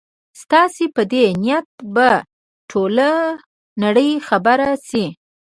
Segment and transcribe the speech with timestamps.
[0.41, 2.09] ستاسي په دې نیت به
[2.69, 3.11] ټوله
[3.83, 5.05] نړۍ خبره شي.